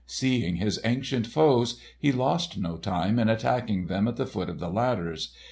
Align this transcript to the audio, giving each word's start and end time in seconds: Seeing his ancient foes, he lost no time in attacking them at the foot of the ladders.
Seeing 0.07 0.55
his 0.55 0.81
ancient 0.83 1.27
foes, 1.27 1.79
he 1.99 2.11
lost 2.11 2.57
no 2.57 2.75
time 2.75 3.19
in 3.19 3.29
attacking 3.29 3.85
them 3.85 4.07
at 4.07 4.15
the 4.15 4.25
foot 4.25 4.49
of 4.49 4.57
the 4.57 4.71
ladders. 4.71 5.31